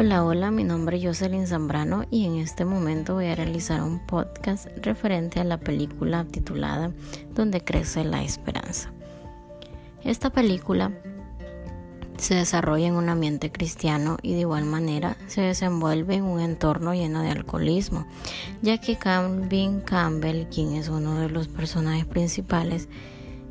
[0.00, 3.98] Hola, hola, mi nombre es Jocelyn Zambrano y en este momento voy a realizar un
[3.98, 6.92] podcast referente a la película titulada
[7.34, 8.92] Donde crece la esperanza.
[10.04, 10.92] Esta película
[12.16, 16.94] se desarrolla en un ambiente cristiano y de igual manera se desenvuelve en un entorno
[16.94, 18.06] lleno de alcoholismo,
[18.62, 22.88] ya que Calvin Campbell, quien es uno de los personajes principales,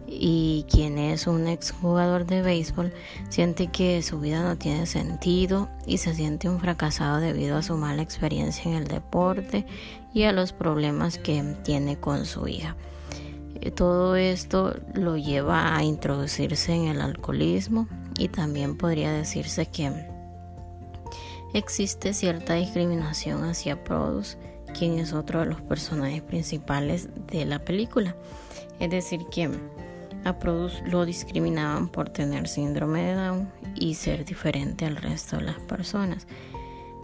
[0.08, 2.94] y quien es un exjugador de béisbol
[3.30, 7.76] siente que su vida no tiene sentido y se siente un fracasado debido a su
[7.76, 9.66] mala experiencia en el deporte
[10.14, 12.76] y a los problemas que tiene con su hija.
[13.62, 17.88] Eh, todo esto lo lleva a introducirse en el alcoholismo
[18.18, 19.92] y también podría decirse que
[21.54, 24.38] existe cierta discriminación hacia Produce,
[24.78, 28.16] quien es otro de los personajes principales de la película.
[28.80, 29.50] Es decir, que
[30.24, 35.44] a Produce lo discriminaban por tener síndrome de Down y ser diferente al resto de
[35.44, 36.28] las personas.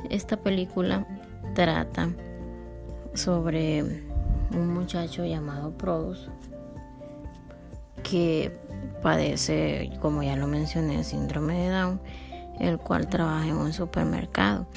[0.09, 1.07] Esta película
[1.53, 2.09] trata
[3.13, 3.83] sobre
[4.51, 6.29] un muchacho llamado Produce
[8.03, 8.51] que
[9.01, 12.01] padece, como ya lo mencioné, síndrome de Down,
[12.59, 14.67] el cual trabaja en un supermercado.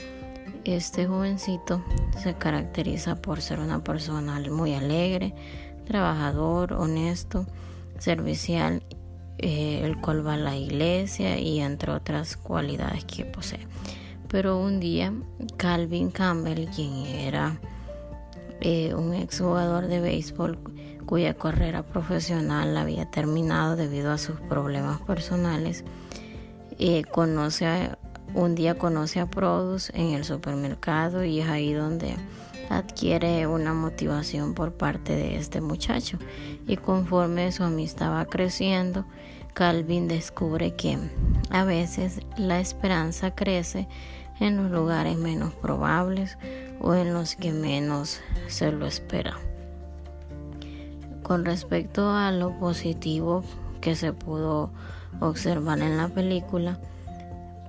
[0.64, 1.83] Este jovencito
[2.19, 5.34] se caracteriza por ser una persona muy alegre,
[5.84, 7.47] trabajador, honesto,
[8.00, 8.83] servicial,
[9.39, 13.66] eh, el cual va a la iglesia y entre otras cualidades que posee.
[14.28, 15.12] Pero un día
[15.56, 17.58] Calvin Campbell, quien era
[18.61, 20.58] eh, un exjugador de béisbol
[21.06, 25.84] cuya carrera profesional había terminado debido a sus problemas personales,
[26.78, 27.91] eh, conoce
[28.34, 32.17] un día conoce a Produce en el supermercado y es ahí donde
[32.70, 36.19] adquiere una motivación por parte de este muchacho
[36.67, 39.05] y conforme su amistad va creciendo,
[39.55, 40.98] Calvin descubre que
[41.50, 43.89] a veces la esperanza crece
[44.41, 46.36] en los lugares menos probables
[46.81, 49.39] o en los que menos se lo espera.
[51.23, 53.42] Con respecto a lo positivo
[53.80, 54.70] que se pudo
[55.20, 56.79] observar en la película,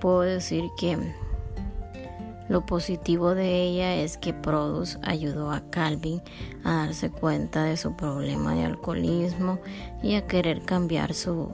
[0.00, 0.98] puedo decir que
[2.48, 6.22] lo positivo de ella es que Produce ayudó a Calvin
[6.64, 9.58] a darse cuenta de su problema de alcoholismo
[10.02, 11.52] y a querer cambiar su,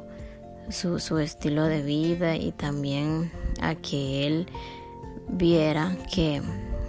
[0.68, 4.46] su, estilo de vida y también a que él
[5.28, 6.42] viera que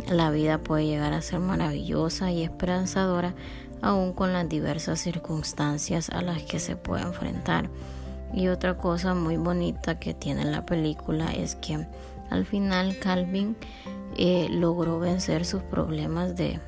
[0.07, 3.33] la vida puede llegar a ser maravillosa y esperanzadora
[3.81, 7.69] aún con las diversas circunstancias a las que se puede enfrentar.
[8.33, 11.87] Y otra cosa muy bonita que tiene la película es que
[12.29, 13.55] al final Calvin
[14.17, 16.59] eh, logró vencer sus problemas de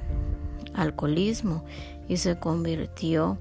[0.73, 1.63] alcoholismo
[2.07, 3.38] y se convirtió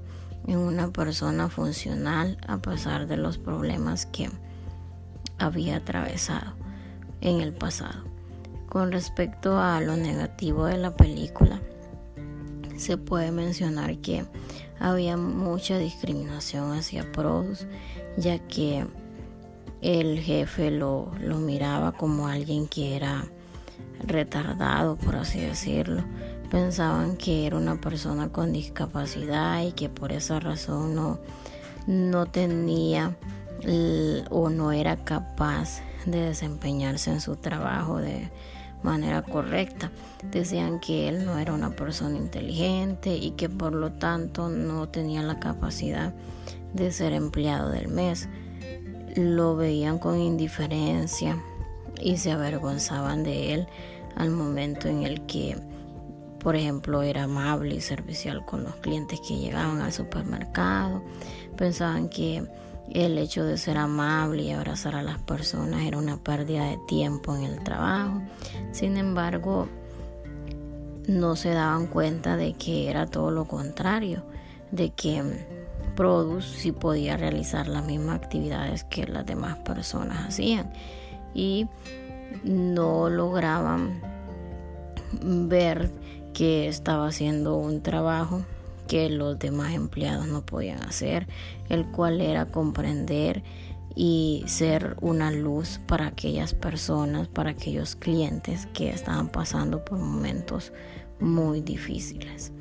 [0.47, 4.29] en una persona funcional a pesar de los problemas que
[5.37, 6.53] había atravesado
[7.21, 8.03] en el pasado.
[8.69, 11.61] Con respecto a lo negativo de la película,
[12.77, 14.25] se puede mencionar que
[14.79, 17.67] había mucha discriminación hacia Produce,
[18.17, 18.85] ya que
[19.81, 23.25] el jefe lo, lo miraba como alguien que era
[24.05, 26.03] retardado, por así decirlo.
[26.49, 31.19] Pensaban que era una persona con discapacidad y que por esa razón no,
[31.87, 33.17] no tenía
[34.29, 38.29] o no era capaz de desempeñarse en su trabajo de
[38.83, 39.91] manera correcta.
[40.31, 45.21] Decían que él no era una persona inteligente y que por lo tanto no tenía
[45.23, 46.13] la capacidad
[46.73, 48.29] de ser empleado del mes.
[49.15, 51.41] Lo veían con indiferencia
[52.01, 53.67] y se avergonzaban de él
[54.15, 55.57] al momento en el que,
[56.39, 61.01] por ejemplo, era amable y servicial con los clientes que llegaban al supermercado.
[61.55, 62.43] Pensaban que
[62.93, 67.35] el hecho de ser amable y abrazar a las personas era una pérdida de tiempo
[67.35, 68.21] en el trabajo.
[68.71, 69.67] Sin embargo,
[71.07, 74.23] no se daban cuenta de que era todo lo contrario,
[74.71, 75.23] de que
[75.97, 80.71] Produce sí podía realizar las mismas actividades que las demás personas hacían
[81.33, 81.67] y
[82.43, 83.99] no lograban
[85.21, 85.91] ver
[86.35, 88.43] que estaba haciendo un trabajo
[88.87, 91.27] que los demás empleados no podían hacer,
[91.67, 93.41] el cual era comprender
[93.95, 100.71] y ser una luz para aquellas personas, para aquellos clientes que estaban pasando por momentos
[101.19, 102.51] muy difíciles.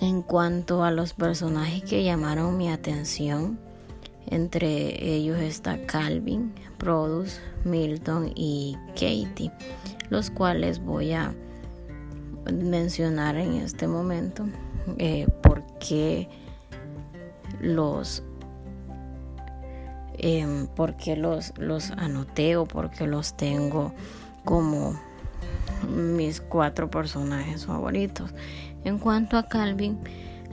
[0.00, 3.58] En cuanto a los personajes que llamaron mi atención,
[4.26, 9.52] entre ellos está Calvin, Produce, Milton y Katie,
[10.10, 11.34] los cuales voy a
[12.52, 14.46] mencionar en este momento
[15.42, 16.28] porque
[17.60, 18.22] los
[20.18, 23.92] eh, por qué los, los anoté o por qué los tengo
[24.44, 24.98] como
[25.88, 28.32] mis cuatro personajes favoritos.
[28.84, 29.98] En cuanto a Calvin,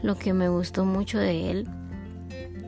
[0.02, 1.68] lo que me gustó mucho de él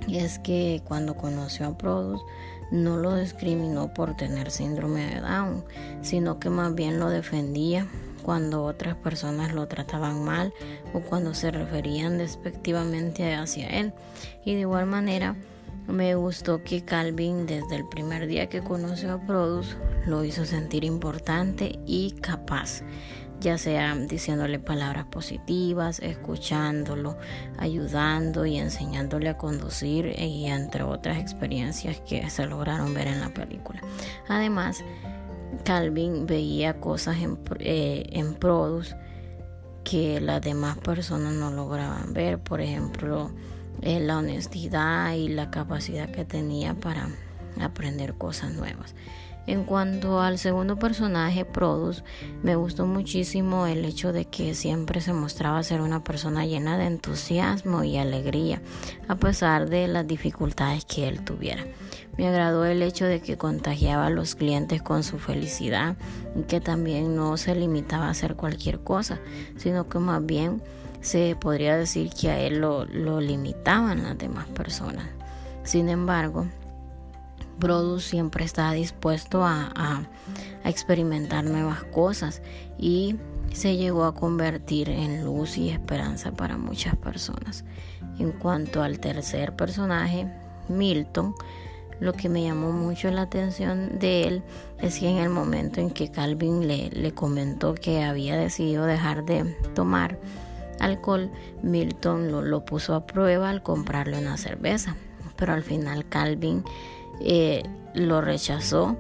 [0.07, 2.23] es que cuando conoció a Produce
[2.71, 5.63] no lo discriminó por tener síndrome de Down,
[6.01, 7.87] sino que más bien lo defendía
[8.23, 10.51] cuando otras personas lo trataban mal
[10.93, 13.93] o cuando se referían despectivamente hacia él.
[14.43, 15.35] Y de igual manera,
[15.87, 20.83] me gustó que Calvin desde el primer día que conoció a Produce lo hizo sentir
[20.83, 22.81] importante y capaz,
[23.39, 27.17] ya sea diciéndole palabras positivas, escuchándolo,
[27.57, 33.29] ayudando y enseñándole a conducir y entre otras experiencias que se lograron ver en la
[33.29, 33.81] película.
[34.27, 34.83] Además,
[35.63, 38.95] Calvin veía cosas en, eh, en Produce
[39.83, 43.31] que las demás personas no lograban ver, por ejemplo,
[43.85, 47.07] eh, la honestidad y la capacidad que tenía para
[47.61, 48.95] aprender cosas nuevas.
[49.47, 52.03] En cuanto al segundo personaje, Produce,
[52.41, 56.85] me gustó muchísimo el hecho de que siempre se mostraba ser una persona llena de
[56.85, 58.63] entusiasmo y alegría,
[59.07, 61.63] a pesar de las dificultades que él tuviera.
[62.17, 65.95] Me agradó el hecho de que contagiaba a los clientes con su felicidad
[66.35, 69.19] y que también no se limitaba a hacer cualquier cosa,
[69.57, 70.63] sino que más bien
[71.05, 72.85] se podría decir que a él lo,
[73.21, 75.05] limitaban las demás personas.
[75.63, 76.47] Sin embargo,
[77.59, 80.03] Produce siempre estaba dispuesto a,
[80.65, 82.41] experimentar nuevas cosas
[82.79, 83.17] y
[83.53, 87.63] se llegó a convertir en luz y esperanza para muchas personas.
[88.17, 90.27] En cuanto al tercer personaje,
[90.67, 91.35] Milton,
[91.99, 94.43] lo que me llamó mucho la atención de él
[94.81, 99.23] es que en el momento en que Calvin le, le comentó que había decidido dejar
[99.23, 100.17] de tomar,
[100.79, 101.31] alcohol,
[101.61, 104.95] Milton lo, puso a prueba al comprarle una cerveza,
[105.35, 106.63] pero al final Calvin
[107.21, 107.63] eh,
[107.93, 108.97] lo rechazó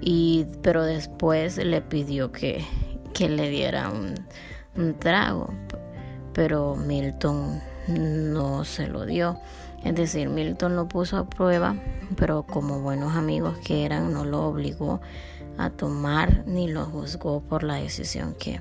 [0.00, 2.64] y pero después le pidió que,
[3.12, 4.14] que le diera un,
[4.76, 5.52] un, trago
[6.32, 9.40] pero Milton no se lo dio.
[9.84, 11.74] Es decir Milton lo puso a prueba
[12.16, 15.00] pero como buenos amigos que eran no lo obligó
[15.56, 18.60] a tomar ni lo juzgó por la decisión que,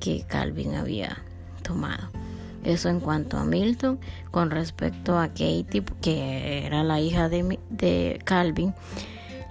[0.00, 1.18] que Calvin había
[1.62, 2.08] tomado.
[2.64, 3.98] Eso en cuanto a Milton.
[4.30, 8.74] Con respecto a Katie, que era la hija de, de Calvin,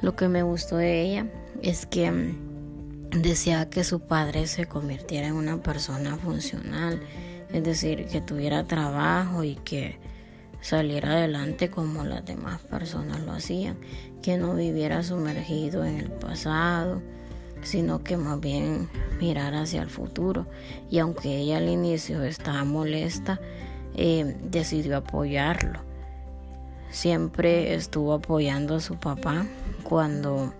[0.01, 1.27] lo que me gustó de ella
[1.61, 7.01] es que mm, decía que su padre se convirtiera en una persona funcional,
[7.51, 9.97] es decir, que tuviera trabajo y que
[10.61, 13.77] saliera adelante como las demás personas lo hacían,
[14.21, 17.01] que no viviera sumergido en el pasado,
[17.63, 20.45] sino que más bien mirar hacia el futuro.
[20.89, 23.39] Y aunque ella al inicio estaba molesta,
[23.95, 25.79] eh, decidió apoyarlo.
[26.89, 29.45] Siempre estuvo apoyando a su papá
[29.83, 30.53] cuando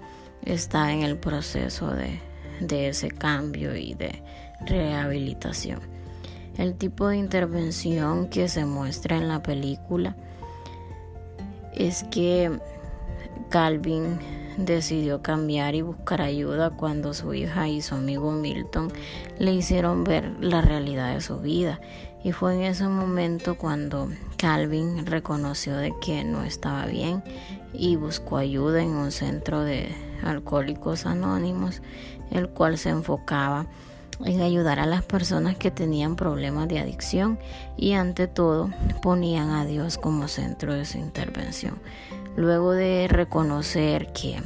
[0.43, 2.19] está en el proceso de,
[2.59, 4.21] de ese cambio y de
[4.65, 5.79] rehabilitación.
[6.57, 10.15] El tipo de intervención que se muestra en la película
[11.75, 12.59] es que
[13.49, 14.19] Calvin
[14.57, 18.91] decidió cambiar y buscar ayuda cuando su hija y su amigo Milton
[19.37, 21.79] le hicieron ver la realidad de su vida.
[22.23, 27.23] Y fue en ese momento cuando Calvin reconoció de que no estaba bien
[27.73, 31.81] y buscó ayuda en un centro de alcohólicos anónimos,
[32.31, 33.67] el cual se enfocaba
[34.25, 37.39] en ayudar a las personas que tenían problemas de adicción
[37.77, 41.79] y ante todo ponían a Dios como centro de su intervención.
[42.37, 44.39] Luego de reconocer que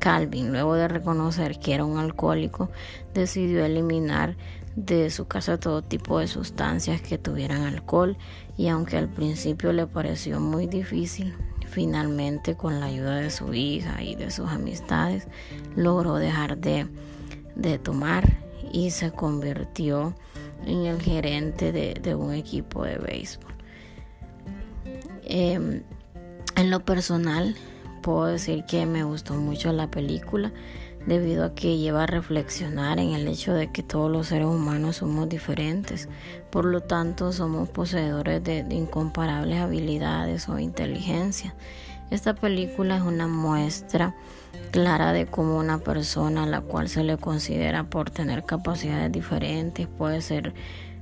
[0.00, 2.68] Calvin, luego de reconocer que era un alcohólico,
[3.14, 4.36] decidió eliminar
[4.74, 8.16] de su casa todo tipo de sustancias que tuvieran alcohol
[8.56, 11.32] y aunque al principio le pareció muy difícil,
[11.66, 15.28] finalmente con la ayuda de su hija y de sus amistades
[15.76, 16.88] logró dejar de,
[17.82, 18.36] tomar
[18.72, 20.12] y se convirtió
[20.66, 23.54] en el gerente de, un equipo de béisbol.
[25.22, 25.82] Em,
[26.58, 27.54] en lo personal,
[28.02, 30.52] puedo decir que me gustó mucho la película
[31.06, 34.96] debido a que lleva a reflexionar en el hecho de que todos los seres humanos
[34.96, 36.08] somos diferentes,
[36.50, 41.54] por lo tanto somos poseedores de, incomparables habilidades o inteligencia.
[42.10, 44.16] Esta película es una muestra
[44.72, 49.86] clara de cómo una persona a la cual se le considera por tener capacidades diferentes
[49.86, 50.54] puede ser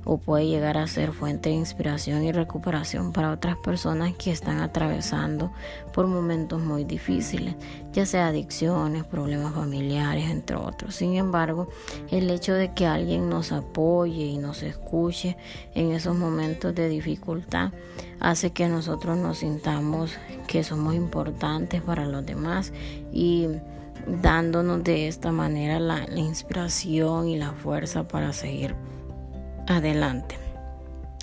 [0.09, 4.61] o puede llegar a ser fuente de inspiración y recuperación para otras personas que están
[4.61, 5.51] atravesando
[5.93, 7.55] por momentos muy difíciles,
[7.91, 10.95] ya sea adicciones, problemas familiares, entre otros.
[10.95, 11.67] Sin embargo,
[12.09, 15.35] el hecho de que alguien nos apoye y nos escuche
[15.75, 17.73] en esos momentos de dificultad
[18.21, 20.13] hace que nosotros nos sintamos
[20.47, 22.71] que somos importantes para los demás
[23.11, 23.47] y
[24.21, 28.73] dándonos de esta manera la, inspiración y la fuerza para seguir
[29.67, 30.37] adelante.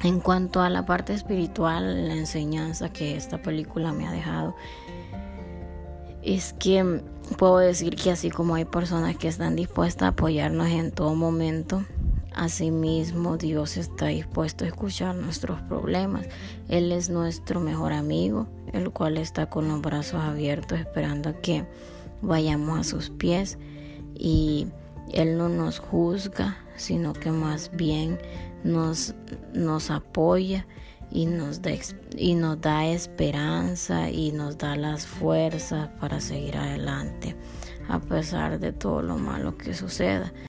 [0.03, 4.55] En cuanto a la parte espiritual, la enseñanza que esta película me ha dejado
[6.23, 7.03] es que
[7.39, 11.85] puedo decir que así como hay personas que están dispuestas a apoyarnos en todo momento,
[12.35, 16.27] asimismo Dios está dispuesto a escuchar nuestros problemas.
[16.69, 21.65] Él es nuestro mejor amigo, el cual está con los brazos abiertos esperando a que
[22.21, 23.59] vayamos a sus pies
[24.15, 24.67] y
[25.13, 28.19] Él no nos juzga, sino que más bien
[28.65, 29.15] nos,
[29.53, 30.67] nos apoya
[31.11, 31.61] y nos,
[32.17, 37.37] y nos da esperanza y nos da las fuerzas para seguir adelante
[37.89, 40.33] a pesar de todo lo malo que suceda.